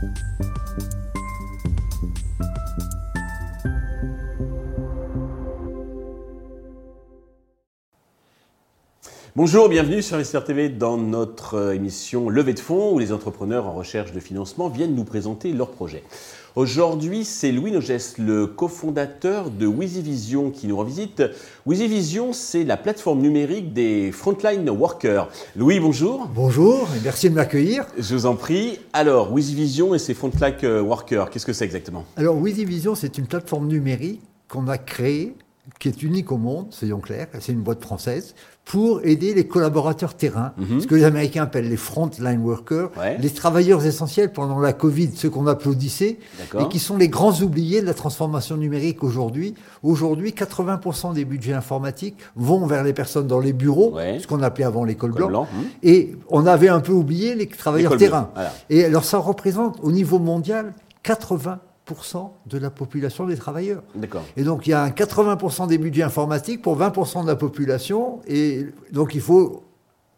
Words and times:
Thank 0.00 0.18
you. 0.40 0.59
Bonjour, 9.42 9.70
bienvenue 9.70 10.02
sur 10.02 10.16
Investir 10.16 10.44
TV 10.44 10.68
dans 10.68 10.98
notre 10.98 11.54
euh, 11.54 11.74
émission 11.74 12.28
Levée 12.28 12.52
de 12.52 12.58
fonds 12.58 12.92
où 12.92 12.98
les 12.98 13.10
entrepreneurs 13.10 13.66
en 13.66 13.72
recherche 13.72 14.12
de 14.12 14.20
financement 14.20 14.68
viennent 14.68 14.94
nous 14.94 15.04
présenter 15.04 15.54
leurs 15.54 15.70
projets. 15.70 16.04
Aujourd'hui, 16.56 17.24
c'est 17.24 17.50
Louis 17.50 17.72
Nogès, 17.72 18.18
le 18.18 18.46
cofondateur 18.46 19.50
de 19.50 19.66
WeezyVision 19.66 20.50
qui 20.50 20.66
nous 20.66 20.76
revisite. 20.76 21.22
WeezyVision, 21.64 22.34
c'est 22.34 22.64
la 22.64 22.76
plateforme 22.76 23.22
numérique 23.22 23.72
des 23.72 24.12
frontline 24.12 24.68
workers. 24.68 25.30
Louis, 25.56 25.80
bonjour. 25.80 26.28
Bonjour 26.34 26.86
et 26.94 27.00
merci 27.02 27.30
de 27.30 27.34
m'accueillir. 27.34 27.86
Je 27.96 28.14
vous 28.14 28.26
en 28.26 28.36
prie. 28.36 28.78
Alors, 28.92 29.32
WeezyVision 29.32 29.94
et 29.94 29.98
ses 29.98 30.12
frontline 30.12 30.80
workers, 30.82 31.30
qu'est-ce 31.30 31.46
que 31.46 31.54
c'est 31.54 31.64
exactement? 31.64 32.04
Alors, 32.16 32.36
WeezyVision, 32.36 32.94
c'est 32.94 33.16
une 33.16 33.26
plateforme 33.26 33.68
numérique 33.68 34.20
qu'on 34.48 34.68
a 34.68 34.76
créée 34.76 35.34
qui 35.78 35.88
est 35.88 36.02
unique 36.02 36.30
au 36.32 36.36
monde, 36.36 36.66
soyons 36.70 36.98
clairs, 37.00 37.28
c'est 37.40 37.52
une 37.52 37.62
boîte 37.62 37.82
française, 37.82 38.34
pour 38.64 39.00
aider 39.04 39.34
les 39.34 39.46
collaborateurs 39.46 40.14
terrain, 40.14 40.52
Mhm. 40.58 40.80
ce 40.80 40.86
que 40.86 40.94
les 40.94 41.04
Américains 41.04 41.42
appellent 41.44 41.68
les 41.68 41.76
frontline 41.76 42.40
workers, 42.42 42.90
Ouais. 42.98 43.16
les 43.18 43.30
travailleurs 43.30 43.84
essentiels 43.84 44.32
pendant 44.32 44.58
la 44.60 44.72
Covid, 44.72 45.10
ceux 45.16 45.30
qu'on 45.30 45.46
applaudissait, 45.46 46.18
et 46.58 46.68
qui 46.68 46.78
sont 46.78 46.96
les 46.96 47.08
grands 47.08 47.32
oubliés 47.40 47.80
de 47.80 47.86
la 47.86 47.94
transformation 47.94 48.56
numérique 48.56 49.02
aujourd'hui. 49.02 49.54
Aujourd'hui, 49.82 50.32
80% 50.32 51.12
des 51.14 51.24
budgets 51.24 51.54
informatiques 51.54 52.16
vont 52.36 52.66
vers 52.66 52.84
les 52.84 52.92
personnes 52.92 53.26
dans 53.26 53.40
les 53.40 53.52
bureaux, 53.52 53.94
Ouais. 53.96 54.18
ce 54.20 54.26
qu'on 54.26 54.42
appelait 54.42 54.64
avant 54.66 54.84
l'école 54.84 55.10
Col 55.12 55.18
blanche, 55.18 55.30
blanc, 55.30 55.48
hum. 55.58 55.64
et 55.82 56.14
on 56.28 56.46
avait 56.46 56.68
un 56.68 56.80
peu 56.80 56.92
oublié 56.92 57.34
les 57.34 57.46
travailleurs 57.48 57.96
terrain. 57.96 58.30
voilà. 58.34 58.52
Et 58.68 58.84
alors 58.84 59.04
ça 59.04 59.18
représente 59.18 59.78
au 59.82 59.90
niveau 59.90 60.18
mondial 60.18 60.74
80% 61.02 61.58
de 62.46 62.58
la 62.58 62.70
population 62.70 63.26
des 63.26 63.36
travailleurs. 63.36 63.82
D'accord. 63.94 64.22
Et 64.36 64.42
donc 64.42 64.66
il 64.66 64.70
y 64.70 64.72
a 64.72 64.82
un 64.82 64.90
80% 64.90 65.66
des 65.66 65.78
budgets 65.78 66.02
informatiques 66.02 66.62
pour 66.62 66.78
20% 66.78 67.22
de 67.22 67.26
la 67.26 67.36
population, 67.36 68.20
et 68.26 68.66
donc 68.92 69.14
il 69.14 69.20
faut 69.20 69.64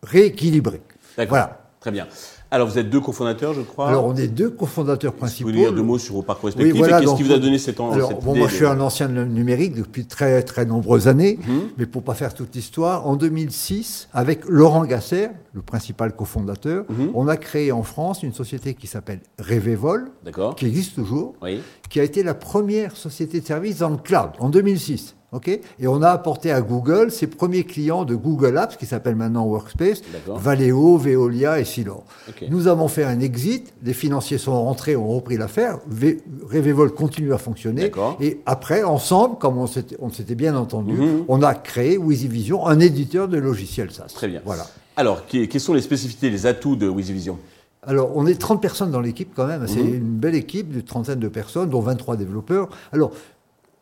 rééquilibrer. 0.03 0.81
D'accord. 1.17 1.31
Voilà. 1.31 1.59
Très 1.81 1.91
bien. 1.91 2.07
Alors, 2.55 2.69
vous 2.69 2.79
êtes 2.79 2.91
deux 2.91 3.01
cofondateurs, 3.01 3.55
je 3.55 3.63
crois. 3.63 3.89
Alors 3.89 4.05
on 4.05 4.15
est 4.15 4.29
deux 4.29 4.51
cofondateurs 4.51 5.13
Vous 5.13 5.19
principaux. 5.19 5.49
pouvez 5.49 5.61
dire 5.63 5.73
deux 5.73 5.83
mots 5.83 5.99
sur 5.99 6.15
vos 6.17 6.23
parcours 6.23 6.51
Oui, 6.51 6.53
respectifs 6.55 6.79
voilà, 6.79 6.99
et 7.01 7.05
qu'est-ce 7.07 7.17
qui 7.17 7.23
vous 7.23 7.33
a 7.33 7.39
donné 7.39 7.57
cette, 7.59 7.81
Alors, 7.81 8.09
cette 8.11 8.21
bon, 8.23 8.33
idée 8.33 8.41
moi, 8.41 8.49
je 8.49 8.55
suis 8.57 8.67
un 8.67 8.79
ancien 8.81 9.09
numérique 9.09 9.75
depuis 9.75 10.05
très, 10.05 10.43
très 10.43 10.67
nombreuses 10.67 11.09
années, 11.09 11.39
Mhm. 11.49 11.61
mais 11.79 11.87
pour 11.87 12.03
pas 12.03 12.13
faire 12.13 12.35
toute 12.35 12.55
l'histoire, 12.55 13.07
en 13.09 13.17
2006, 13.17 14.09
avec 14.13 14.45
Laurent 14.47 14.85
Gasser, 14.85 15.29
le 15.55 15.63
principal 15.63 16.15
cofondateur, 16.15 16.85
Mhm. 16.91 17.11
on 17.15 17.27
a 17.27 17.39
créé 17.39 17.73
en 17.73 17.83
France 17.83 18.23
une 18.23 18.35
société 18.35 18.75
qui 18.75 18.87
s'appelle 18.87 19.21
Révévol, 19.39 20.11
D'accord. 20.23 20.55
qui 20.55 20.67
existe 20.67 20.95
toujours, 20.95 21.35
Oui. 21.43 21.63
qui 21.89 22.01
a 22.01 22.03
été 22.05 22.23
la 22.23 22.35
première 22.35 22.97
société 22.99 23.41
de 23.41 23.47
service 23.47 23.79
dans 23.79 23.89
le 23.89 23.97
cloud 23.97 24.31
en 24.41 24.51
2006. 24.51 25.17
Ok? 25.33 25.49
Et 25.49 25.87
on 25.87 26.03
a 26.03 26.11
apporté 26.11 26.53
à 26.53 26.61
Google 26.61 27.11
ses 27.11 27.27
premiers 27.27 27.65
clients 27.65 28.05
de 28.05 28.15
Google 28.15 28.57
Apps, 28.59 28.77
qui 28.77 28.87
s'appelle 28.87 29.17
maintenant 29.17 29.45
Workspace. 29.47 30.03
Valeo, 30.29 30.97
Veolia 30.99 31.59
et 31.61 31.65
Silor. 31.65 32.05
Ok. 32.29 32.45
Nous 32.51 32.69
avons 32.69 32.89
fait 32.89 33.05
un 33.05 33.21
exit, 33.21 33.73
les 33.83 33.93
financiers 33.95 34.39
sont 34.39 34.53
rentrés, 34.65 34.97
ont 34.97 35.09
repris 35.09 35.37
l'affaire, 35.37 35.79
Ve- 35.91 36.19
Revevol 36.51 36.93
continue 36.93 37.33
à 37.33 37.39
fonctionner, 37.39 37.91
et 38.21 38.41
après, 38.47 38.83
ensemble, 38.83 39.39
comme 39.39 39.59
on 39.59 39.67
s'était 39.67 40.35
bien 40.35 40.55
entendu, 40.57 40.93
Mhm. 40.95 41.25
on 41.29 41.43
a 41.43 41.55
créé 41.55 41.99
WeezyVision, 41.99 42.67
un 42.67 42.79
éditeur 42.81 43.29
de 43.29 43.39
logiciels 43.39 43.91
SaaS. 43.91 44.13
Très 44.15 44.29
bien. 44.29 44.41
Voilà. 44.45 44.67
Alors, 44.97 45.27
que- 45.27 45.47
quelles 45.47 45.61
sont 45.61 45.73
les 45.75 45.81
spécificités, 45.81 46.29
les 46.31 46.47
atouts 46.47 46.77
de 46.77 46.87
WeezyVision 46.87 47.39
Alors, 47.85 48.11
on 48.15 48.27
est 48.27 48.39
30 48.41 48.61
personnes 48.63 48.91
dans 48.91 49.01
l'équipe 49.01 49.31
quand 49.35 49.47
même. 49.47 49.67
C'est 49.67 49.83
Mhm. 49.83 49.95
une 49.95 50.19
belle 50.19 50.35
équipe 50.37 50.69
d'une 50.71 50.83
trentaine 50.83 51.19
de 51.19 51.29
personnes, 51.29 51.69
dont 51.71 51.81
23 51.81 52.17
développeurs. 52.17 52.69
Alors, 52.93 53.11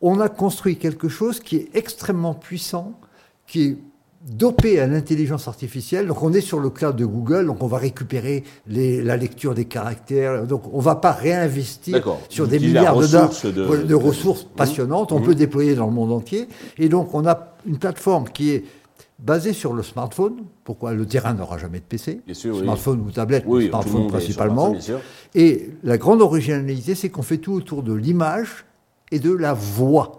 on 0.00 0.20
a 0.20 0.28
construit 0.28 0.76
quelque 0.76 1.08
chose 1.08 1.40
qui 1.40 1.56
est 1.56 1.68
extrêmement 1.74 2.34
puissant, 2.34 2.98
qui 3.46 3.62
est 3.64 3.76
dopé 4.30 4.78
à 4.80 4.86
l'intelligence 4.86 5.48
artificielle. 5.48 6.06
Donc, 6.06 6.22
on 6.22 6.32
est 6.34 6.42
sur 6.42 6.60
le 6.60 6.68
cloud 6.68 6.94
de 6.94 7.06
Google, 7.06 7.46
donc 7.46 7.62
on 7.62 7.66
va 7.66 7.78
récupérer 7.78 8.44
les- 8.66 9.02
la 9.02 9.16
lecture 9.16 9.54
des 9.54 9.64
caractères. 9.64 10.46
Donc, 10.46 10.62
on 10.74 10.78
va 10.80 10.94
pas 10.96 11.12
réinvestir 11.12 12.02
sur 12.28 12.46
des 12.46 12.58
milliards 12.58 12.96
de, 12.98 13.86
de- 13.86 13.94
ressources 13.94 14.44
Mhm. 14.44 14.50
passionnantes. 14.56 15.12
On 15.12 15.20
Mhm. 15.20 15.24
peut 15.26 15.34
déployer 15.34 15.74
dans 15.74 15.86
le 15.86 15.92
monde 15.92 16.12
entier. 16.12 16.48
Et 16.76 16.88
donc, 16.90 17.14
on 17.14 17.26
a 17.26 17.54
une 17.66 17.78
plateforme 17.78 18.24
qui 18.28 18.50
est 18.50 18.64
basée 19.18 19.54
sur 19.54 19.72
le 19.72 19.82
smartphone. 19.82 20.36
Pourquoi? 20.64 20.92
Le 20.92 21.06
terrain 21.06 21.32
n'aura 21.34 21.56
jamais 21.58 21.78
de 21.78 21.84
PC 21.84 22.20
Bien 22.26 22.34
sûr, 22.34 22.54
oui. 22.56 22.62
Smartphone 22.62 23.00
ou 23.00 23.10
tablette, 23.10 23.44
Oui, 23.46 23.68
smartphone 23.68 24.06
principalement. 24.08 24.70
smartphone. 24.74 25.00
Et 25.34 25.70
la 25.82 25.96
grande 25.98 26.20
originalité, 26.20 26.94
c'est 26.94 27.08
qu'on 27.08 27.22
fait 27.22 27.38
tout 27.38 27.52
autour 27.54 27.82
de 27.82 27.92
l'image 27.94 28.64
et 29.10 29.18
de 29.18 29.32
la 29.32 29.52
voix. 29.54 30.16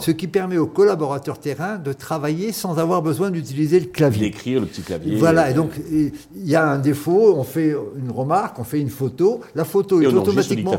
Ce 0.00 0.10
qui 0.10 0.26
permet 0.26 0.58
aux 0.58 0.66
collaborateurs 0.66 1.38
terrain 1.38 1.78
de 1.78 1.92
travailler 1.92 2.50
sans 2.52 2.78
avoir 2.78 3.02
besoin 3.02 3.30
d'utiliser 3.30 3.78
le 3.78 3.86
clavier. 3.86 4.22
D'écrire 4.28 4.60
le 4.60 4.66
petit 4.66 4.82
clavier. 4.82 5.14
Voilà, 5.16 5.48
et 5.48 5.54
donc 5.54 5.70
il 5.90 6.12
y 6.34 6.56
a 6.56 6.68
un 6.68 6.78
défaut, 6.78 7.34
on 7.36 7.44
fait 7.44 7.74
une 7.96 8.10
remarque, 8.10 8.58
on 8.58 8.64
fait 8.64 8.80
une 8.80 8.90
photo, 8.90 9.40
la 9.54 9.64
photo 9.64 10.00
Et 10.00 10.04
est 10.04 10.08
automatiquement, 10.22 10.72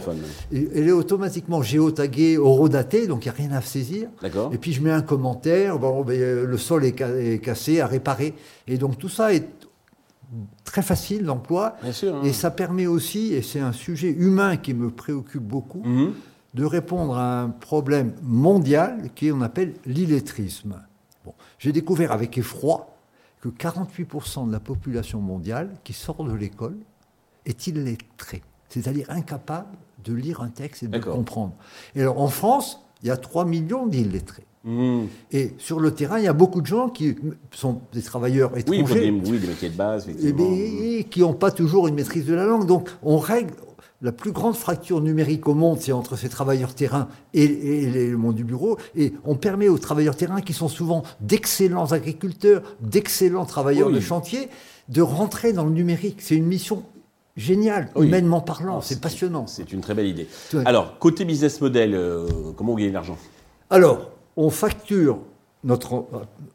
elle 0.51 0.87
est 0.87 0.91
automatiquement 0.91 1.61
géotaguée, 1.63 2.37
horodatée, 2.37 3.07
donc 3.07 3.25
il 3.25 3.29
n'y 3.29 3.35
a 3.35 3.37
rien 3.37 3.51
à 3.53 3.61
saisir. 3.61 4.09
Et 4.51 4.57
puis 4.57 4.73
je 4.73 4.81
mets 4.83 4.91
un 4.91 5.01
commentaire, 5.01 5.79
bon, 5.79 6.03
ben, 6.03 6.43
le 6.45 6.57
sol 6.57 6.83
est, 6.83 6.95
ca- 6.99 7.17
est 7.17 7.39
cassé, 7.39 7.79
à 7.79 7.87
réparer. 7.87 8.33
Et 8.67 8.77
donc 8.77 8.99
tout 8.99 9.09
ça 9.09 9.33
est 9.33 9.47
très 10.63 10.81
facile 10.81 11.23
d'emploi. 11.25 11.75
Hein. 11.83 12.21
Et 12.25 12.33
ça 12.33 12.51
permet 12.51 12.87
aussi, 12.87 13.33
et 13.33 13.41
c'est 13.41 13.59
un 13.61 13.73
sujet 13.73 14.09
humain 14.09 14.57
qui 14.57 14.73
me 14.73 14.89
préoccupe 14.89 15.43
beaucoup, 15.43 15.81
Mhm. 15.83 16.11
De 16.53 16.65
répondre 16.65 17.17
à 17.17 17.41
un 17.41 17.49
problème 17.49 18.13
mondial 18.21 19.09
qui 19.15 19.27
est, 19.27 19.31
on 19.31 19.41
appelle 19.41 19.73
l'illettrisme. 19.85 20.81
Bon, 21.25 21.33
J'ai 21.59 21.71
découvert 21.71 22.11
avec 22.11 22.37
effroi 22.37 22.95
que 23.41 23.49
48% 23.49 24.47
de 24.47 24.51
la 24.51 24.59
population 24.59 25.19
mondiale 25.21 25.69
qui 25.83 25.93
sort 25.93 26.23
de 26.23 26.33
l'école 26.33 26.77
est 27.45 27.67
illettrée, 27.67 28.43
c'est-à-dire 28.69 29.07
incapable 29.09 29.77
de 30.03 30.13
lire 30.13 30.41
un 30.41 30.49
texte 30.49 30.83
et 30.83 30.87
de 30.87 30.97
le 30.97 31.03
comprendre. 31.03 31.53
Et 31.95 32.01
alors 32.01 32.21
en 32.21 32.27
France, 32.27 32.81
il 33.01 33.07
y 33.07 33.11
a 33.11 33.17
3 33.17 33.45
millions 33.45 33.87
d'illettrés. 33.87 34.45
Mhm. 34.63 35.07
Et 35.31 35.53
sur 35.57 35.79
le 35.79 35.91
terrain, 35.91 36.19
il 36.19 36.25
y 36.25 36.27
a 36.27 36.33
beaucoup 36.33 36.61
de 36.61 36.67
gens 36.67 36.89
qui 36.89 37.15
sont 37.51 37.81
des 37.93 38.01
travailleurs 38.03 38.51
Oui, 38.53 38.79
étrangers 38.79 39.11
des, 39.11 39.29
oui, 39.29 39.39
des 39.39 39.47
métiers 39.47 39.69
de 39.69 39.75
base, 39.75 40.07
effectivement. 40.07 40.51
bien, 40.51 41.03
qui 41.03 41.21
n'ont 41.21 41.33
pas 41.33 41.49
toujours 41.49 41.87
une 41.87 41.95
maîtrise 41.95 42.27
de 42.27 42.35
la 42.35 42.45
langue. 42.45 42.67
Donc, 42.67 42.89
on 43.01 43.17
règle. 43.17 43.55
La 44.03 44.11
plus 44.11 44.31
grande 44.31 44.55
fracture 44.55 44.99
numérique 44.99 45.47
au 45.47 45.53
monde, 45.53 45.77
c'est 45.79 45.91
entre 45.91 46.15
ces 46.15 46.27
travailleurs 46.27 46.73
terrain 46.73 47.07
et, 47.35 47.47
le 47.47 48.17
monde 48.17 48.33
du 48.33 48.43
bureau. 48.43 48.77
Et 48.95 49.13
on 49.25 49.35
permet 49.35 49.67
aux 49.67 49.77
travailleurs 49.77 50.15
terrain, 50.15 50.41
qui 50.41 50.53
sont 50.53 50.69
souvent 50.69 51.03
d'excellents 51.19 51.91
agriculteurs, 51.91 52.63
d'excellents 52.79 53.45
travailleurs 53.45 53.89
Oui. 53.89 53.93
de 53.93 53.99
chantier, 53.99 54.49
de 54.89 55.03
rentrer 55.03 55.53
dans 55.53 55.65
le 55.65 55.71
numérique. 55.71 56.17
C'est 56.19 56.35
une 56.35 56.47
mission 56.47 56.81
géniale, 57.37 57.89
Oui. 57.95 58.07
humainement 58.07 58.41
parlant. 58.41 58.71
Alors, 58.71 58.83
C'est 58.83 58.99
passionnant. 58.99 59.45
C'est 59.45 59.71
une 59.71 59.81
très 59.81 59.93
belle 59.93 60.07
idée. 60.07 60.27
Alors, 60.65 60.97
côté 60.97 61.23
business 61.23 61.61
model, 61.61 61.93
euh, 61.93 62.27
comment 62.57 62.71
vous 62.71 62.77
gagnez 62.77 62.89
de 62.89 62.95
l'argent? 62.95 63.17
Alors, 63.69 64.09
on 64.35 64.49
facture 64.49 65.19
notre. 65.63 66.05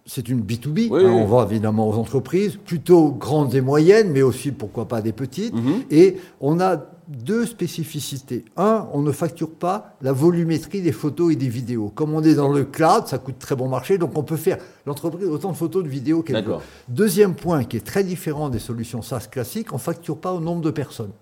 C'est 0.05 0.29
une 0.29 0.41
B2B. 0.41 0.89
Oui, 0.91 1.05
hein, 1.05 1.13
oui. 1.15 1.21
On 1.23 1.27
va 1.27 1.47
évidemment 1.49 1.89
aux 1.89 1.95
entreprises, 1.95 2.57
plutôt 2.57 3.11
grandes 3.11 3.55
et 3.55 3.61
moyennes, 3.61 4.11
mais 4.11 4.23
aussi, 4.23 4.51
pourquoi 4.51 4.89
pas, 4.89 5.01
des 5.01 5.13
petites. 5.13 5.55
Mhm. 5.55 5.85
Et 5.93 6.17
on 6.41 6.59
a 6.59 6.83
deux 7.09 7.47
spécificités. 7.47 8.45
Un, 8.57 8.89
on 8.93 9.03
ne 9.03 9.13
facture 9.13 9.51
pas 9.51 9.97
la 10.03 10.13
volumétrie 10.13 10.83
des 10.83 10.93
photos 10.93 11.33
et 11.33 11.37
des 11.37 11.49
vidéos. 11.49 11.91
Comme 11.95 12.15
on 12.15 12.23
est 12.23 12.35
dans 12.35 12.53
le 12.53 12.65
cloud, 12.65 13.07
ça 13.07 13.19
coûte 13.19 13.39
très 13.39 13.55
bon 13.55 13.69
marché, 13.69 13.99
donc 13.99 14.17
on 14.17 14.23
peut 14.23 14.37
faire 14.37 14.59
l'entreprise 14.87 15.29
autant 15.29 15.53
de 15.53 15.57
photos, 15.57 15.85
de 15.85 15.89
vidéos 15.89 16.23
qu'elle 16.23 16.45
veut. 16.45 16.57
Deuxième 16.89 17.35
point, 17.35 17.65
qui 17.65 17.77
est 17.77 17.87
très 17.87 18.05
différent 18.05 18.49
des 18.49 18.59
solutions 18.59 19.03
SaaS 19.03 19.29
classiques, 19.31 19.73
on 19.73 19.77
ne 19.77 19.81
facture 19.81 20.19
pas 20.19 20.33
au 20.33 20.41
nombre 20.41 20.63
de 20.63 20.71
personnes. 20.71 21.13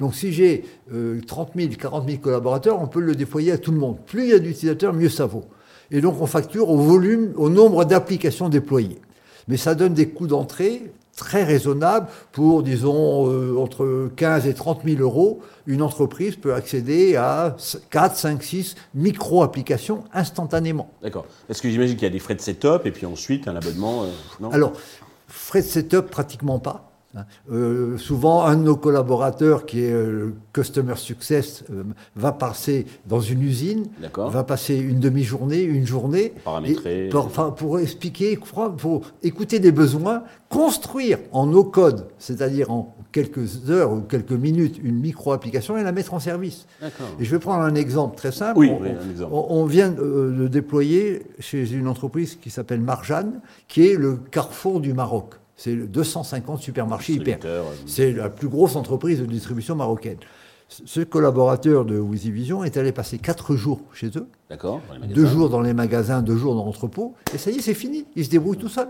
Donc 0.00 0.14
si 0.14 0.32
j'ai 0.32 0.64
euh, 0.92 1.20
30 1.26 1.52
000, 1.56 1.70
40 1.78 2.08
000 2.08 2.20
collaborateurs, 2.20 2.80
on 2.80 2.86
peut 2.86 3.00
le 3.00 3.14
déployer 3.14 3.52
à 3.52 3.58
tout 3.58 3.70
le 3.70 3.78
monde. 3.78 3.98
Plus 4.06 4.24
il 4.24 4.30
y 4.30 4.32
a 4.32 4.38
d'utilisateurs, 4.38 4.92
mieux 4.92 5.08
ça 5.08 5.26
vaut. 5.26 5.44
Et 5.90 6.00
donc 6.00 6.20
on 6.20 6.26
facture 6.26 6.70
au 6.70 6.76
volume, 6.76 7.32
au 7.36 7.48
nombre 7.48 7.84
d'applications 7.84 8.48
déployées. 8.48 9.00
Mais 9.46 9.56
ça 9.56 9.74
donne 9.74 9.94
des 9.94 10.08
coûts 10.08 10.26
d'entrée 10.26 10.92
très 11.16 11.44
raisonnables 11.44 12.06
pour, 12.32 12.62
disons, 12.62 13.30
euh, 13.30 13.56
entre 13.58 14.10
15 14.16 14.46
et 14.46 14.54
30 14.54 14.80
000 14.84 15.00
euros. 15.00 15.40
Une 15.66 15.82
entreprise 15.82 16.36
peut 16.36 16.54
accéder 16.54 17.16
à 17.16 17.56
4, 17.90 18.16
5, 18.16 18.42
6 18.42 18.74
micro-applications 18.94 20.04
instantanément. 20.12 20.90
D'accord. 21.02 21.26
Parce 21.46 21.60
que 21.60 21.70
j'imagine 21.70 21.94
qu'il 21.96 22.04
y 22.04 22.10
a 22.10 22.10
des 22.10 22.18
frais 22.18 22.34
de 22.34 22.40
setup 22.40 22.82
et 22.84 22.90
puis 22.90 23.06
ensuite 23.06 23.48
un 23.48 23.56
abonnement. 23.56 24.04
euh, 24.04 24.08
non? 24.40 24.50
Alors, 24.50 24.72
frais 25.28 25.62
de 25.62 25.66
setup, 25.66 26.10
pratiquement 26.10 26.58
pas. 26.58 26.90
Hein. 27.16 27.24
Euh, 27.52 27.96
souvent, 27.98 28.44
un 28.44 28.56
de 28.56 28.62
nos 28.62 28.76
collaborateurs, 28.76 29.66
qui 29.66 29.84
est 29.84 29.92
euh, 29.92 30.34
Customer 30.52 30.96
Success, 30.96 31.64
euh, 31.70 31.84
va 32.16 32.32
passer 32.32 32.86
dans 33.06 33.20
une 33.20 33.42
usine, 33.42 33.86
va 34.16 34.44
passer 34.44 34.76
une 34.76 35.00
demi-journée, 35.00 35.62
une 35.62 35.86
journée, 35.86 36.32
pour, 37.56 37.78
expliquer, 37.78 38.38
pour 38.78 39.02
écouter 39.22 39.58
des 39.58 39.72
besoins, 39.72 40.24
construire 40.48 41.18
en 41.32 41.46
no 41.46 41.64
code, 41.64 42.06
c'est-à-dire 42.18 42.70
en 42.70 42.96
quelques 43.12 43.70
heures 43.70 43.92
ou 43.92 44.00
quelques 44.00 44.32
minutes, 44.32 44.78
une 44.82 44.98
micro-application 44.98 45.78
et 45.78 45.84
la 45.84 45.92
mettre 45.92 46.14
en 46.14 46.20
service. 46.20 46.66
Et 47.20 47.24
je 47.24 47.30
vais 47.30 47.38
prendre 47.38 47.62
un 47.62 47.74
exemple 47.74 48.16
très 48.16 48.32
simple. 48.32 48.58
Oui, 48.58 48.70
on, 48.70 48.82
un 48.82 49.10
exemple. 49.10 49.30
on, 49.32 49.64
vient 49.64 49.90
de 49.90 50.48
déployer 50.48 51.26
chez 51.38 51.72
une 51.72 51.86
entreprise 51.86 52.36
qui 52.36 52.50
s'appelle 52.50 52.80
Marjane, 52.80 53.40
qui 53.68 53.86
est 53.86 53.96
le 53.96 54.16
carrefour 54.16 54.80
du 54.80 54.94
Maroc. 54.94 55.34
C'est 55.56 55.74
250 55.74 56.60
supermarchés 56.60 57.14
hyper. 57.14 57.38
C'est 57.86 58.12
la 58.12 58.28
plus 58.28 58.48
grosse 58.48 58.76
entreprise 58.76 59.20
de 59.20 59.26
distribution 59.26 59.76
marocaine. 59.76 60.18
Ce 60.68 61.00
collaborateur 61.00 61.84
de 61.84 62.00
Vision 62.00 62.64
est 62.64 62.76
allé 62.76 62.90
passer 62.90 63.18
4 63.18 63.54
jours 63.54 63.80
chez 63.92 64.10
eux. 64.16 64.26
D'accord. 64.50 64.80
Deux 65.14 65.26
jours 65.26 65.50
dans 65.50 65.60
les 65.60 65.74
magasins, 65.74 66.22
deux 66.22 66.36
jours 66.36 66.54
dans 66.54 66.64
l'entrepôt. 66.64 67.14
Et 67.34 67.38
ça 67.38 67.50
y 67.50 67.56
est, 67.56 67.60
c'est 67.60 67.74
fini. 67.74 68.06
Il 68.16 68.24
se 68.24 68.30
débrouille 68.30 68.56
tout 68.56 68.68
seul. 68.68 68.88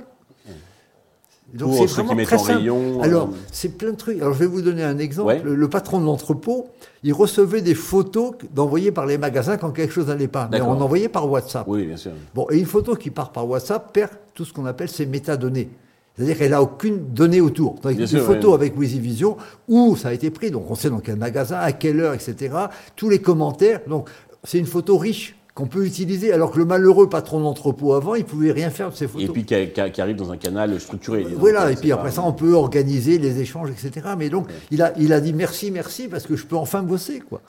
Donc 1.52 1.74
c'est 1.74 2.02
vraiment 2.02 2.16
très 2.24 2.38
simple. 2.38 2.58
Rayon, 2.58 3.00
Alors, 3.02 3.28
euh, 3.28 3.36
c'est 3.52 3.76
plein 3.76 3.92
de 3.92 3.96
trucs. 3.96 4.20
Alors, 4.20 4.32
je 4.32 4.38
vais 4.40 4.46
vous 4.46 4.62
donner 4.62 4.82
un 4.82 4.98
exemple. 4.98 5.42
Le, 5.44 5.68
patron 5.68 6.00
de 6.00 6.06
l'entrepôt, 6.06 6.68
il 7.02 7.12
recevait 7.12 7.60
des 7.60 7.74
photos 7.74 8.32
d'envoyer 8.52 8.90
par 8.90 9.06
les 9.06 9.18
magasins 9.18 9.56
quand 9.56 9.70
quelque 9.70 9.92
chose 9.92 10.08
n'allait 10.08 10.26
pas. 10.26 10.48
Mais 10.50 10.60
on 10.60 10.80
envoyait 10.80 11.08
par 11.08 11.30
WhatsApp. 11.30 11.66
Oui, 11.68 11.86
bien 11.86 11.96
sûr. 11.96 12.12
Bon, 12.34 12.46
et 12.50 12.58
une 12.58 12.66
photo 12.66 12.96
qui 12.96 13.10
part 13.10 13.30
par 13.30 13.48
WhatsApp 13.48 13.92
perd 13.92 14.10
tout 14.32 14.44
ce 14.44 14.52
qu'on 14.52 14.66
appelle 14.66 14.88
ses 14.88 15.06
métadonnées. 15.06 15.70
C'est-à-dire 16.16 16.38
qu'elle 16.38 16.52
n'a 16.52 16.62
aucune 16.62 17.12
donnée 17.12 17.40
autour. 17.40 17.74
Donc, 17.80 17.98
une 17.98 18.06
photo 18.06 18.54
avec 18.54 18.78
Vision, 18.78 19.36
où 19.68 19.96
ça 19.96 20.08
a 20.08 20.12
été 20.12 20.30
pris, 20.30 20.50
donc 20.50 20.70
on 20.70 20.74
sait 20.74 20.90
dans 20.90 21.00
quel 21.00 21.16
magasin, 21.16 21.56
à 21.56 21.72
quelle 21.72 22.00
heure, 22.00 22.14
etc. 22.14 22.54
Tous 22.94 23.08
les 23.08 23.18
commentaires. 23.18 23.80
Donc, 23.88 24.08
c'est 24.44 24.58
une 24.58 24.66
photo 24.66 24.96
riche 24.96 25.36
qu'on 25.54 25.66
peut 25.66 25.86
utiliser, 25.86 26.32
alors 26.32 26.50
que 26.50 26.58
le 26.58 26.64
malheureux 26.64 27.08
patron 27.08 27.40
d'entrepôt 27.40 27.94
avant, 27.94 28.16
il 28.16 28.24
pouvait 28.24 28.50
rien 28.50 28.70
faire 28.70 28.90
de 28.90 28.96
ces 28.96 29.06
photos. 29.06 29.28
Et 29.28 29.32
puis 29.32 29.44
qui, 29.44 30.00
arrive 30.00 30.16
dans 30.16 30.32
un 30.32 30.36
canal 30.36 30.80
structuré. 30.80 31.24
Voilà, 31.36 31.70
et 31.70 31.76
puis 31.76 31.92
après 31.92 32.10
ça, 32.10 32.22
on 32.24 32.32
peut 32.32 32.54
organiser 32.54 33.18
les 33.18 33.40
échanges, 33.40 33.70
etc. 33.70 34.08
Mais 34.18 34.30
donc, 34.30 34.48
il, 34.70 34.82
a, 34.82 34.92
il 34.98 35.12
a 35.12 35.20
dit 35.20 35.32
merci, 35.32 35.70
merci, 35.70 36.08
parce 36.08 36.26
que 36.26 36.34
je 36.34 36.44
peux 36.46 36.56
enfin 36.56 36.82
bosser, 36.82 37.20
quoi. 37.20 37.40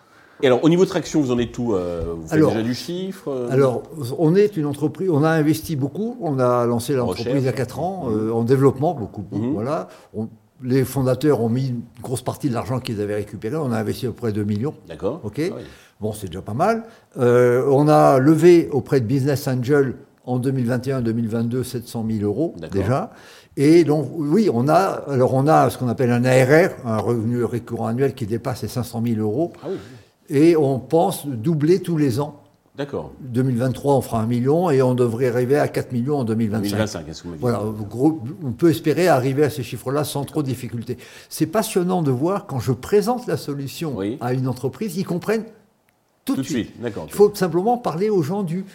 Et 0.42 0.48
alors, 0.48 0.64
au 0.64 0.70
niveau 0.70 0.84
de 0.84 0.90
traction, 0.90 1.22
vous 1.22 1.32
en 1.32 1.40
êtes 1.40 1.52
tout 1.52 1.74
euh, 1.74 2.14
Vous 2.18 2.28
faites 2.28 2.44
déjà 2.44 2.62
du 2.62 2.74
chiffre 2.74 3.30
euh 3.30 3.50
Alors, 3.52 3.84
on 4.18 4.36
est 4.36 4.58
une 4.58 4.66
entreprise, 4.66 5.10
on 5.10 5.24
a 5.24 5.30
investi 5.30 5.76
beaucoup, 5.76 6.18
on 6.22 6.40
a 6.40 6.66
lancé 6.66 6.94
l'entreprise 6.94 7.36
il 7.38 7.44
y 7.44 7.50
a 7.50 7.54
4 7.54 7.80
ans, 7.80 8.08
euh, 8.10 8.32
en 8.32 8.44
développement, 8.44 8.94
beaucoup, 8.94 9.26
mhm. 9.32 9.54
voilà. 9.54 9.88
les 10.62 10.84
fondateurs 10.84 11.42
ont 11.42 11.50
mis 11.50 11.70
une 11.70 11.82
grosse 12.02 12.22
partie 12.22 12.50
de 12.50 12.54
l'argent 12.54 12.80
qu'ils 12.80 13.00
avaient 13.00 13.16
récupéré, 13.16 13.56
on 13.56 13.72
a 13.72 13.78
investi 13.78 14.08
auprès 14.08 14.32
de 14.32 14.42
2 14.42 14.44
millions. 14.44 14.74
D'accord. 14.88 15.22
OK 15.24 15.42
ah 15.42 15.60
Bon, 16.02 16.12
c'est 16.12 16.28
déjà 16.28 16.42
pas 16.42 16.54
mal. 16.54 16.84
on 17.16 17.88
a 17.88 18.20
levé 18.20 18.68
auprès 18.74 19.00
de 19.00 19.06
Business 19.06 19.48
Angel 19.48 19.96
en 20.26 20.40
2021-2022 20.40 21.64
700 21.64 22.06
000 22.10 22.24
euros 22.26 22.54
déjà. 22.72 23.12
Et 23.56 23.86
donc, 23.86 24.10
oui, 24.14 24.50
on 24.54 24.68
a, 24.68 25.04
alors 25.08 25.34
on 25.34 25.48
a 25.48 25.70
ce 25.70 25.78
qu'on 25.78 25.88
appelle 25.88 26.12
un 26.12 26.26
ARR, 26.26 26.72
un 26.84 26.98
revenu 26.98 27.46
récurrent 27.46 27.88
annuel 27.88 28.14
qui 28.14 28.26
dépasse 28.26 28.64
les 28.64 28.68
500 28.68 29.02
000 29.06 29.22
euros. 29.22 29.54
Ah 29.64 29.68
oui 29.72 29.78
et 30.30 30.56
on 30.56 30.80
pense 30.80 31.28
doubler 31.28 31.82
tous 31.82 31.98
les 31.98 32.20
ans. 32.20 32.42
D'accord. 32.78 33.14
2023, 33.22 33.96
on 33.96 34.02
fera 34.02 34.22
un 34.22 34.26
million 34.26 34.70
et 34.70 34.82
on 34.82 34.96
devrait 34.96 35.30
arriver 35.30 35.58
à 35.58 35.70
4 35.70 35.94
millions 35.94 36.18
en 36.18 36.24
2025. 36.26 36.64
2025, 36.64 37.08
est-ce 37.08 37.24
que 37.24 37.28
vous 37.30 37.36
Voilà, 37.40 37.62
on 37.64 38.52
peut 38.52 38.70
espérer 38.70 39.08
arriver 39.08 39.46
à 39.46 39.50
ces 39.50 39.64
chiffres-là 39.64 40.04
sans 40.04 40.26
trop 40.26 40.42
de 40.42 40.48
difficultés. 40.48 40.98
C'est 41.30 41.46
passionnant 41.46 42.02
de 42.02 42.12
voir 42.12 42.48
quand 42.48 42.60
je 42.60 42.74
présente 42.74 43.28
la 43.28 43.38
solution 43.38 43.98
à 44.20 44.34
une 44.34 44.48
entreprise, 44.50 44.98
ils 44.98 45.06
comprennent 45.06 45.46
tout, 46.26 46.36
de 46.36 46.44
suite. 46.44 46.82
D'accord. 46.82 47.06
Il 47.08 47.14
faut 47.14 47.34
simplement 47.34 47.78
parler 47.78 48.10
aux 48.10 48.24
gens 48.24 48.44
du 48.44 48.66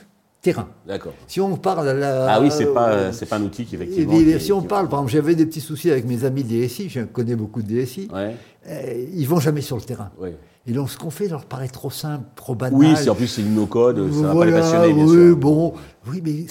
terrain. 0.40 0.68
D'accord. 0.86 1.12
Si 1.26 1.40
on 1.40 1.56
parle 1.56 1.88
à 1.88 1.94
la... 1.94 2.32
Ah 2.32 2.40
oui, 2.40 2.50
c'est 2.50 2.72
pas, 2.72 3.12
c'est 3.12 3.26
pas 3.26 3.36
un 3.36 3.42
outil 3.42 3.66
qui 3.66 3.74
effectivement... 3.74 4.38
si 4.38 4.52
on 4.52 4.62
parle, 4.62 4.88
par 4.88 5.00
exemple, 5.00 5.12
j'avais 5.12 5.34
des 5.34 5.44
petits 5.44 5.60
soucis 5.60 5.90
avec 5.90 6.06
mes 6.06 6.24
amis 6.24 6.44
DSI, 6.44 6.88
je 6.88 7.00
connais 7.00 7.36
beaucoup 7.36 7.60
de 7.60 7.68
DSI, 7.68 8.08
ouais. 8.14 8.34
euh, 8.66 9.06
ils 9.12 9.28
vont 9.28 9.40
jamais 9.40 9.60
sur 9.60 9.76
le 9.76 9.82
terrain. 9.82 10.10
Ouais. 10.18 10.36
Et 10.70 10.72
donc, 10.72 10.88
ce 10.88 10.96
qu'on 10.96 11.10
fait 11.10 11.26
leur 11.26 11.46
paraît 11.46 11.66
trop 11.66 11.90
simple, 11.90 12.24
trop 12.36 12.54
banal. 12.54 12.78
Oui, 12.78 13.08
en 13.08 13.14
plus 13.16 13.26
c'est 13.26 13.42
une 13.42 13.56
no-code, 13.56 14.12
ça 14.12 14.28
va 14.28 14.34
pas 14.34 14.44
les 14.46 14.52
passionner, 14.52 14.92
bien 14.92 15.04
oui, 15.04 15.34
Bon, 15.34 15.74
oui, 16.06 16.22
mais 16.24 16.46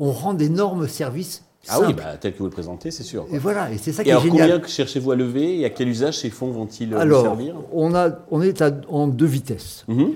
on 0.00 0.10
rend 0.10 0.34
d'énormes 0.34 0.88
services 0.88 1.44
ah 1.68 1.80
oui, 1.80 1.94
bah, 1.94 2.16
tel 2.20 2.32
que 2.32 2.38
vous 2.38 2.44
le 2.44 2.50
présentez, 2.50 2.92
c'est 2.92 3.02
sûr. 3.02 3.26
Et 3.32 3.38
voilà, 3.38 3.72
et 3.72 3.78
c'est 3.78 3.90
ça 3.92 4.04
qui 4.04 4.10
est 4.10 4.20
génial. 4.20 4.50
Combien 4.52 4.68
cherchez-vous 4.68 5.10
à 5.10 5.16
lever 5.16 5.60
et 5.60 5.64
à 5.64 5.70
quel 5.70 5.88
usage 5.88 6.18
ces 6.18 6.30
fonds 6.30 6.50
vont-ils 6.52 6.94
euh, 6.94 7.22
servir 7.22 7.56
on, 7.72 7.92
a, 7.94 8.10
on 8.30 8.40
est 8.40 8.62
en 8.88 9.08
deux 9.08 9.26
vitesses. 9.26 9.84
Mhm. 9.88 10.12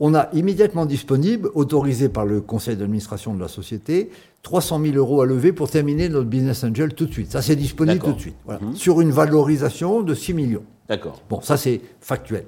On 0.00 0.14
a 0.14 0.28
immédiatement 0.34 0.84
disponible, 0.84 1.50
autorisé 1.54 2.10
par 2.10 2.26
le 2.26 2.42
conseil 2.42 2.76
d'administration 2.76 3.32
de 3.32 3.40
la 3.40 3.48
société, 3.48 4.10
300 4.42 4.82
000 4.82 4.96
euros 4.96 5.22
à 5.22 5.26
lever 5.26 5.52
pour 5.52 5.70
terminer 5.70 6.10
notre 6.10 6.28
business 6.28 6.62
angel 6.64 6.92
tout 6.92 7.06
de 7.06 7.12
suite. 7.12 7.32
Ça, 7.32 7.40
c'est 7.40 7.56
disponible 7.56 8.00
tout 8.00 8.12
de 8.12 8.20
suite. 8.20 8.36
Mhm. 8.46 8.74
Sur 8.74 9.00
une 9.00 9.12
valorisation 9.12 10.02
de 10.02 10.14
6 10.14 10.34
millions. 10.34 10.64
D'accord. 10.88 11.20
Bon, 11.28 11.40
ça 11.40 11.56
c'est 11.56 11.80
factuel. 12.00 12.44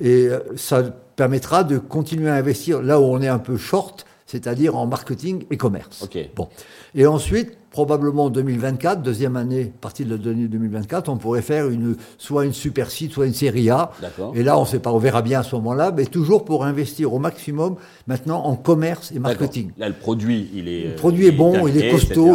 Et 0.00 0.28
euh, 0.28 0.40
ça 0.56 0.82
permettra 1.16 1.64
de 1.64 1.78
continuer 1.78 2.28
à 2.28 2.34
investir 2.34 2.82
là 2.82 3.00
où 3.00 3.04
on 3.04 3.20
est 3.20 3.28
un 3.28 3.38
peu 3.38 3.56
short, 3.56 4.06
c'est-à-dire 4.26 4.76
en 4.76 4.86
marketing 4.86 5.44
et 5.50 5.56
commerce. 5.56 6.02
Bon. 6.36 6.48
Et 6.94 7.06
ensuite, 7.06 7.56
probablement 7.78 8.24
en 8.24 8.30
2024, 8.30 9.02
deuxième 9.02 9.36
année, 9.36 9.72
partie 9.80 10.04
de 10.04 10.16
l'année 10.16 10.48
2024, 10.48 11.08
on 11.08 11.16
pourrait 11.16 11.42
faire 11.42 11.68
une, 11.68 11.94
soit 12.18 12.44
une 12.44 12.52
super 12.52 12.90
site, 12.90 13.12
soit 13.12 13.26
une 13.26 13.34
série 13.34 13.70
A. 13.70 13.92
Et 14.34 14.42
là, 14.42 14.58
on 14.58 14.64
sait 14.64 14.80
pas, 14.80 14.90
on 14.90 14.98
verra 14.98 15.22
bien 15.22 15.38
à 15.38 15.42
ce 15.44 15.54
moment-là, 15.54 15.92
mais 15.96 16.04
toujours 16.06 16.44
pour 16.44 16.64
investir 16.64 17.14
au 17.14 17.20
maximum 17.20 17.76
maintenant 18.08 18.42
en 18.44 18.56
commerce 18.56 19.12
et 19.12 19.20
marketing. 19.20 19.70
Là, 19.78 19.86
le 19.86 19.94
produit, 19.94 20.50
il 20.54 20.66
est. 20.66 20.88
Le 20.88 20.94
produit 20.96 21.26
est 21.28 21.30
bon, 21.30 21.68
il 21.68 21.80
est 21.80 21.88
costaud. 21.92 22.34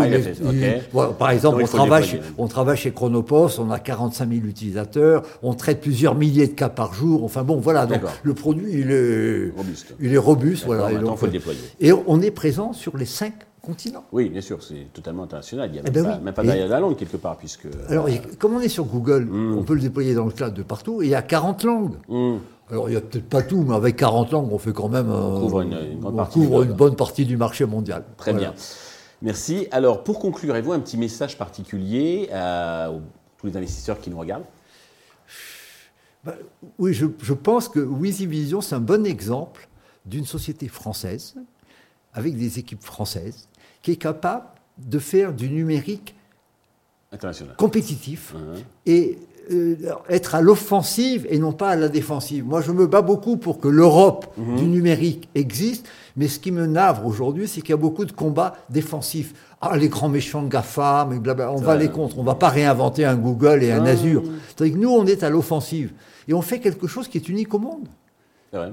par 1.19 1.31
exemple, 1.31 1.61
on, 1.61 1.67
travaille 1.67 2.05
chez, 2.05 2.21
on 2.37 2.47
travaille 2.47 2.77
chez 2.77 2.91
Chronopost, 2.91 3.59
on 3.59 3.69
a 3.69 3.79
45 3.79 4.29
000 4.29 4.45
utilisateurs, 4.45 5.23
on 5.41 5.55
traite 5.55 5.81
plusieurs 5.81 6.15
milliers 6.15 6.47
de 6.47 6.53
cas 6.53 6.69
par 6.69 6.93
jour. 6.93 7.25
Enfin 7.25 7.43
bon, 7.43 7.57
voilà. 7.57 7.85
Donc 7.85 7.99
le 8.23 8.33
produit, 8.33 8.71
il 8.71 8.91
est 8.91 9.51
robuste. 9.57 9.93
Il 9.99 10.13
est 10.13 10.17
robuste, 10.17 10.65
voilà. 10.65 10.89
Et, 10.89 11.03
donc, 11.03 11.17
faut 11.17 11.25
le 11.25 11.33
déployer. 11.33 11.59
et 11.81 11.91
on 11.91 12.21
est 12.21 12.31
présent 12.31 12.71
sur 12.71 12.95
les 12.95 13.03
cinq 13.05 13.33
continent. 13.63 14.04
Oui, 14.12 14.30
bien 14.30 14.42
sûr, 14.42 14.62
c'est 14.62 14.92
totalement 14.94 15.24
international. 15.24 15.69
Il 15.69 15.74
n'y 15.74 15.80
a 15.80 15.83
eh 15.88 15.92
même, 15.92 16.04
ben 16.04 16.12
pas, 16.12 16.19
même, 16.19 16.33
pas, 16.33 16.44
derrière 16.44 16.68
la 16.68 16.80
langue 16.80 16.98
quelque 16.98 17.18
part. 17.18 17.38
Puisque, 17.38 17.68
alors, 17.88 18.07
comme 18.38 18.56
on 18.56 18.60
est 18.60 18.68
sur 18.68 18.86
Google, 18.86 19.25
hmm. 19.25 19.57
on 19.57 19.63
peut 19.63 19.74
le 19.74 19.81
déployer 19.81 20.13
dans 20.13 20.25
le 20.25 20.31
cloud 20.31 20.54
de 20.54 20.63
partout, 20.63 21.01
et 21.01 21.06
il 21.06 21.10
y 21.10 21.15
a 21.15 21.21
40 21.21 21.63
langues. 21.63 21.95
Hmm. 22.10 22.38
Alors, 22.69 22.89
il 22.89 22.92
n'y 22.92 22.98
a 22.98 23.01
peut-être 23.01 23.30
pas 23.30 23.42
tout, 23.42 23.63
mais 23.63 23.75
avec 23.75 23.95
40 23.95 24.31
langues, 24.31 24.51
on 24.51 24.57
fait 24.57 24.74
quand 24.74 24.89
même. 24.89 25.10
On 25.10 25.42
couvre 25.42 25.62
une, 25.62 26.00
bonne, 26.00 26.15
partie 26.15 26.39
couvre 26.39 26.63
une 26.63 26.74
bonne 26.74 26.95
partie 26.95 27.25
du 27.25 27.38
marché 27.38 27.65
mondial. 27.65 28.04
Très 28.18 28.33
bien. 28.33 28.54
Merci. 29.21 29.68
Alors, 29.71 30.04
pour 30.04 30.19
conclure, 30.19 30.54
avez-vous 30.54 30.74
un 30.74 30.80
petit 30.80 30.98
message 30.98 31.38
particulier 31.38 32.30
à 32.33 32.92
tous 33.38 33.48
les 33.48 33.56
investisseurs 33.56 34.00
qui 34.00 34.10
nous 34.10 34.19
regardent? 34.19 34.45
Bah, 36.25 36.36
Oui, 36.77 36.94
je, 36.94 37.06
je, 37.21 37.33
pense 37.33 37.69
que 37.69 37.80
Vision, 37.80 38.60
c'est 38.60 38.75
un 38.75 38.82
bon 38.82 39.05
exemple 39.05 39.70
d'une 40.05 40.25
société 40.25 40.67
française, 40.67 41.36
avec 42.13 42.38
des 42.38 42.60
équipes 42.60 42.84
françaises, 42.84 43.48
qui 43.82 43.91
est 43.91 43.98
capable 43.98 44.46
de 44.77 45.00
faire 45.00 45.34
du 45.34 45.50
numérique 45.50 46.15
compétitif 47.58 48.34
uh-huh. 48.34 48.60
et 48.86 49.20
euh, 49.51 49.75
être 50.10 50.36
à 50.36 50.41
l'offensive 50.41 51.27
et 51.29 51.38
non 51.38 51.51
pas 51.51 51.70
à 51.70 51.75
la 51.75 51.89
défensive. 51.89 52.46
Moi, 52.46 52.62
je 52.62 52.72
me 52.72 52.88
bats 52.88 53.01
beaucoup 53.01 53.38
pour 53.38 53.60
que 53.60 53.67
l'Europe 53.67 54.34
uh-huh. 54.39 54.55
du 54.55 54.65
numérique 54.65 55.29
existe, 55.36 55.88
mais 56.15 56.27
ce 56.27 56.39
qui 56.39 56.51
me 56.51 56.65
navre 56.65 57.05
aujourd'hui, 57.05 57.48
c'est 57.48 57.62
qu'il 57.62 57.72
y 57.72 57.74
a 57.74 57.77
beaucoup 57.77 58.05
de 58.05 58.13
combats 58.13 58.55
défensifs. 58.70 59.34
Ah, 59.62 59.77
les 59.77 59.89
grands 59.89 60.10
méchants 60.10 60.43
de 60.43 60.50
GAFA, 60.50 61.08
mais 61.10 61.17
on 61.46 61.55
va 61.55 61.75
les 61.75 61.89
contre. 61.89 62.20
On 62.20 62.24
va 62.24 62.36
pas 62.36 62.50
réinventer 62.50 63.05
un 63.05 63.15
Google 63.15 63.63
et 63.63 63.72
un 63.72 63.86
ah. 63.86 63.91
Azure. 63.91 64.24
C'est-à-dire 64.48 64.75
que 64.75 64.79
nous, 64.82 64.89
on 64.89 65.05
est 65.05 65.24
à 65.24 65.29
l'offensive. 65.29 65.91
Et 66.27 66.34
on 66.34 66.41
fait 66.41 66.60
quelque 66.60 66.88
chose 66.88 67.08
qui 67.08 67.17
est 67.17 67.29
unique 67.29 67.53
au 67.53 67.60
monde. 67.60 67.88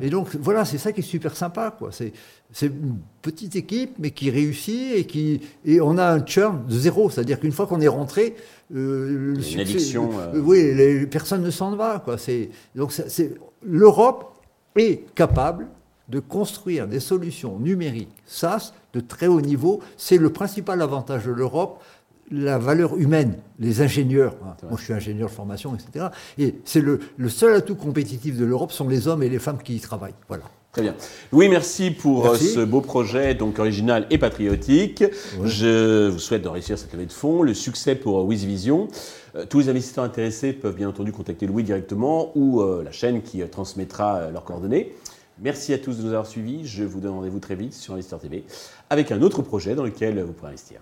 Et 0.01 0.11
donc, 0.11 0.29
voilà, 0.37 0.65
c'est 0.65 0.79
ça 0.79 0.93
qui 0.93 1.01
est 1.01 1.05
super 1.05 1.37
sympa. 1.37 1.75
Quoi. 1.77 1.91
C'est, 1.93 2.13
c'est 2.53 2.67
une 2.67 2.99
petite 3.23 3.57
équipe, 3.57 3.95
mais 3.99 4.11
qui 4.11 4.31
réussit 4.31 4.95
et 4.95 5.05
qui. 5.05 5.41
Et 5.65 5.81
on 5.81 5.97
a 5.97 6.13
un 6.13 6.25
churn 6.25 6.67
de 6.67 6.79
zéro. 6.79 7.09
C'est-à-dire 7.09 7.41
qu'une 7.41 7.53
fois 7.53 7.67
qu'on 7.67 7.81
est 7.81 7.89
rentré. 7.89 8.37
Euh, 8.75 9.35
le 9.35 9.53
une 9.53 9.61
addiction. 9.61 10.11
Euh, 10.19 10.41
oui, 10.41 10.75
les, 10.75 11.07
personne 11.07 11.43
ne 11.43 11.51
s'en 11.51 11.75
va. 11.77 12.01
Quoi. 12.05 12.19
C'est, 12.19 12.51
donc, 12.75 12.93
c'est, 12.93 13.35
l'Europe 13.63 14.35
est 14.77 15.15
capable 15.15 15.67
de 16.09 16.21
construire 16.21 16.87
des 16.87 17.01
solutions 17.01 17.59
numériques 17.59 18.13
SaaS 18.27 18.73
de 18.93 19.01
très 19.01 19.29
haut 19.29 19.41
niveau. 19.41 19.81
C'est 19.97 20.19
le 20.19 20.31
principal 20.31 20.83
avantage 20.83 21.25
de 21.25 21.31
l'Europe 21.31 21.83
la 22.31 22.59
valeur 22.59 22.97
humaine, 22.97 23.39
les 23.59 23.83
ingénieurs. 23.83 24.37
Hein. 24.45 24.57
Moi, 24.69 24.79
je 24.79 24.85
suis 24.85 24.93
ingénieur 24.93 25.29
de 25.29 25.35
formation, 25.35 25.75
etc. 25.75 26.07
Et 26.39 26.57
c'est 26.65 26.81
le, 26.81 27.01
le, 27.17 27.29
seul 27.29 27.55
atout 27.55 27.75
compétitif 27.75 28.37
de 28.37 28.45
l'Europe 28.45 28.73
sont 28.73 28.89
les 28.89 29.09
hommes 29.09 29.23
et 29.23 29.29
les 29.29 29.39
femmes 29.39 29.59
qui 29.63 29.77
y 29.77 29.81
travaillent. 29.81 30.15
Voilà. 30.29 30.45
Très 30.73 30.83
bien. 30.83 30.95
Louis, 31.33 31.49
merci 31.49 31.91
pour 31.91 32.29
euh, 32.29 32.37
ce 32.37 32.61
beau 32.61 32.81
projet, 32.81 33.35
donc 33.35 33.59
original 33.59 34.07
et 34.11 34.19
patriotique. 34.19 35.03
Je 35.43 36.09
vous 36.09 36.21
souhaite 36.21 36.43
de 36.43 36.49
réussir 36.49 36.79
cette 36.79 36.93
levée 36.93 37.07
de 37.07 37.13
fonds, 37.13 37.43
le 37.43 37.55
succès 37.55 37.97
pour 37.97 38.25
WizVision. 38.25 38.87
Euh, 39.35 39.45
tous 39.47 39.59
les 39.59 39.69
investisseurs 39.69 40.05
intéressés 40.05 40.53
peuvent 40.53 40.77
bien 40.77 40.89
entendu 40.89 41.11
contacter 41.11 41.49
Louis 41.49 41.65
directement 41.65 42.31
ou 42.37 42.61
euh, 42.61 42.85
la 42.85 42.93
chaîne 42.93 43.23
qui 43.23 43.41
transmettra 43.49 44.31
leurs 44.31 44.45
coordonnées. 44.45 44.95
Merci 45.41 45.73
à 45.73 45.79
tous 45.79 45.99
de 45.99 46.03
nous 46.03 46.11
avoir 46.11 46.27
suivis. 46.27 46.65
Je 46.65 46.85
vous 46.85 47.01
donne 47.01 47.15
rendez-vous 47.15 47.41
très 47.41 47.57
vite 47.57 47.75
sur 47.75 47.95
Investor 47.95 48.21
TV 48.21 48.45
avec 48.91 49.11
un 49.11 49.23
autre 49.23 49.43
projet 49.43 49.75
dans 49.75 49.85
lequel 49.85 50.23
vous 50.23 50.33
pourrez 50.33 50.51
investir. 50.51 50.81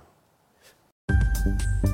Thank 1.44 1.62
you. 1.84 1.87